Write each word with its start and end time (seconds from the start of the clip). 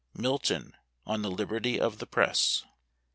MILTON 0.15 0.75
ON 1.05 1.21
THE 1.21 1.29
LIBERTY 1.29 1.79
OF 1.79 1.99
THE 1.99 2.07
PRESS. 2.07 2.65